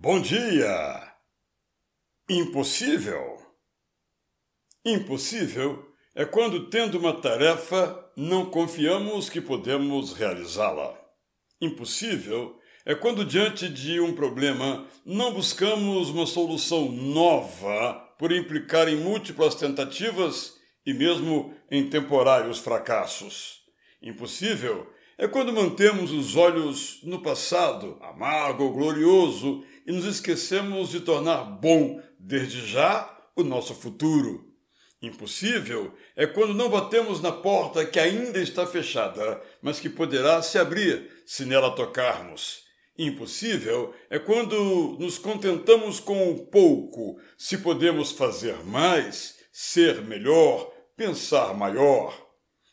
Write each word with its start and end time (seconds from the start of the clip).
Bom 0.00 0.20
dia! 0.20 1.12
Impossível? 2.30 3.36
Impossível 4.84 5.92
é 6.14 6.24
quando, 6.24 6.70
tendo 6.70 7.00
uma 7.00 7.20
tarefa, 7.20 8.08
não 8.16 8.48
confiamos 8.48 9.28
que 9.28 9.40
podemos 9.40 10.12
realizá-la. 10.12 10.96
Impossível 11.60 12.60
é 12.86 12.94
quando, 12.94 13.24
diante 13.24 13.68
de 13.68 13.98
um 13.98 14.14
problema, 14.14 14.86
não 15.04 15.34
buscamos 15.34 16.10
uma 16.10 16.26
solução 16.26 16.92
nova 16.92 17.94
por 18.20 18.30
implicar 18.30 18.86
em 18.86 18.94
múltiplas 18.98 19.56
tentativas 19.56 20.54
e 20.86 20.94
mesmo 20.94 21.52
em 21.68 21.90
temporários 21.90 22.60
fracassos. 22.60 23.62
Impossível 24.00 24.88
é 25.18 25.26
quando 25.26 25.52
mantemos 25.52 26.12
os 26.12 26.36
olhos 26.36 27.00
no 27.02 27.20
passado, 27.20 27.98
amargo 28.00 28.62
ou 28.64 28.72
glorioso, 28.72 29.64
e 29.84 29.90
nos 29.90 30.04
esquecemos 30.04 30.90
de 30.90 31.00
tornar 31.00 31.42
bom, 31.42 32.00
desde 32.16 32.64
já, 32.64 33.18
o 33.34 33.42
nosso 33.42 33.74
futuro. 33.74 34.46
Impossível 35.02 35.92
é 36.14 36.24
quando 36.26 36.54
não 36.54 36.68
batemos 36.68 37.20
na 37.20 37.32
porta 37.32 37.84
que 37.84 37.98
ainda 37.98 38.40
está 38.40 38.64
fechada, 38.64 39.42
mas 39.60 39.80
que 39.80 39.88
poderá 39.88 40.40
se 40.40 40.56
abrir 40.56 41.10
se 41.26 41.44
nela 41.44 41.74
tocarmos. 41.74 42.62
Impossível 42.96 43.94
é 44.10 44.18
quando 44.18 44.96
nos 44.98 45.18
contentamos 45.18 45.98
com 46.00 46.30
o 46.30 46.46
pouco, 46.46 47.20
se 47.36 47.58
podemos 47.58 48.12
fazer 48.12 48.64
mais, 48.64 49.36
ser 49.52 50.02
melhor, 50.02 50.72
pensar 50.96 51.54
maior. 51.54 52.27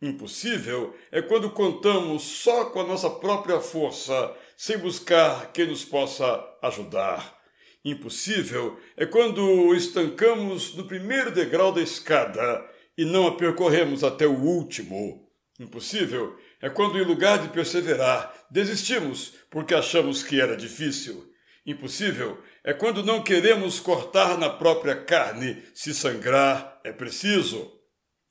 Impossível 0.00 0.94
é 1.10 1.22
quando 1.22 1.50
contamos 1.50 2.22
só 2.22 2.66
com 2.66 2.80
a 2.80 2.86
nossa 2.86 3.08
própria 3.08 3.60
força, 3.60 4.34
sem 4.56 4.76
buscar 4.78 5.52
quem 5.52 5.66
nos 5.66 5.84
possa 5.84 6.44
ajudar. 6.62 7.36
Impossível 7.84 8.78
é 8.96 9.06
quando 9.06 9.74
estancamos 9.74 10.74
no 10.74 10.84
primeiro 10.84 11.30
degrau 11.30 11.72
da 11.72 11.80
escada 11.80 12.68
e 12.98 13.04
não 13.04 13.26
a 13.26 13.36
percorremos 13.36 14.02
até 14.02 14.26
o 14.26 14.38
último. 14.38 15.30
Impossível 15.58 16.36
é 16.60 16.68
quando, 16.68 16.98
em 16.98 17.04
lugar 17.04 17.38
de 17.38 17.48
perseverar, 17.48 18.34
desistimos 18.50 19.34
porque 19.50 19.74
achamos 19.74 20.22
que 20.22 20.40
era 20.40 20.56
difícil. 20.56 21.32
Impossível 21.64 22.38
é 22.62 22.74
quando 22.74 23.02
não 23.02 23.22
queremos 23.22 23.80
cortar 23.80 24.36
na 24.36 24.50
própria 24.50 24.96
carne 24.96 25.62
se 25.74 25.94
sangrar 25.94 26.80
é 26.84 26.92
preciso. 26.92 27.75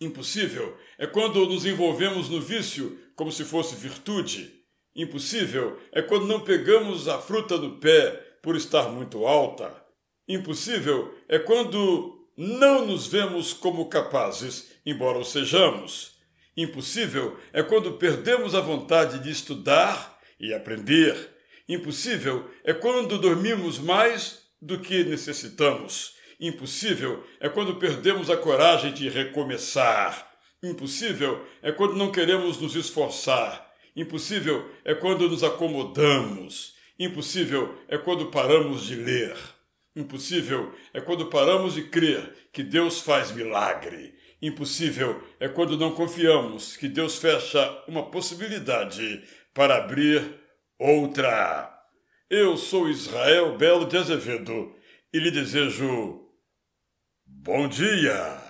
Impossível 0.00 0.76
é 0.98 1.06
quando 1.06 1.46
nos 1.46 1.64
envolvemos 1.64 2.28
no 2.28 2.40
vício 2.40 2.98
como 3.14 3.30
se 3.30 3.44
fosse 3.44 3.76
virtude. 3.76 4.52
Impossível 4.94 5.78
é 5.92 6.02
quando 6.02 6.26
não 6.26 6.40
pegamos 6.40 7.08
a 7.08 7.20
fruta 7.20 7.56
no 7.56 7.78
pé 7.78 8.10
por 8.42 8.56
estar 8.56 8.88
muito 8.88 9.26
alta. 9.26 9.74
Impossível 10.28 11.14
é 11.28 11.38
quando 11.38 12.28
não 12.36 12.86
nos 12.86 13.06
vemos 13.06 13.52
como 13.52 13.88
capazes, 13.88 14.72
embora 14.84 15.18
o 15.18 15.24
sejamos. 15.24 16.14
Impossível 16.56 17.38
é 17.52 17.62
quando 17.62 17.94
perdemos 17.94 18.54
a 18.54 18.60
vontade 18.60 19.20
de 19.20 19.30
estudar 19.30 20.18
e 20.38 20.52
aprender. 20.52 21.30
Impossível 21.68 22.48
é 22.64 22.72
quando 22.72 23.18
dormimos 23.18 23.78
mais 23.78 24.42
do 24.60 24.78
que 24.78 25.04
necessitamos. 25.04 26.14
Impossível 26.46 27.24
é 27.40 27.48
quando 27.48 27.76
perdemos 27.76 28.28
a 28.28 28.36
coragem 28.36 28.92
de 28.92 29.08
recomeçar. 29.08 30.30
Impossível 30.62 31.42
é 31.62 31.72
quando 31.72 31.96
não 31.96 32.12
queremos 32.12 32.60
nos 32.60 32.74
esforçar. 32.74 33.72
Impossível 33.96 34.70
é 34.84 34.94
quando 34.94 35.26
nos 35.26 35.42
acomodamos. 35.42 36.74
Impossível 36.98 37.74
é 37.88 37.96
quando 37.96 38.26
paramos 38.26 38.84
de 38.84 38.94
ler. 38.94 39.34
Impossível 39.96 40.70
é 40.92 41.00
quando 41.00 41.30
paramos 41.30 41.72
de 41.72 41.84
crer 41.84 42.34
que 42.52 42.62
Deus 42.62 43.00
faz 43.00 43.32
milagre. 43.32 44.14
Impossível 44.42 45.22
é 45.40 45.48
quando 45.48 45.78
não 45.78 45.92
confiamos 45.92 46.76
que 46.76 46.88
Deus 46.88 47.16
fecha 47.16 47.82
uma 47.88 48.10
possibilidade 48.10 49.24
para 49.54 49.78
abrir 49.78 50.22
outra. 50.78 51.72
Eu 52.28 52.58
sou 52.58 52.90
Israel 52.90 53.56
Belo 53.56 53.86
de 53.86 53.96
Azevedo 53.96 54.76
e 55.10 55.18
lhe 55.18 55.30
desejo 55.30 56.23
Bom 57.42 57.68
dia! 57.68 58.43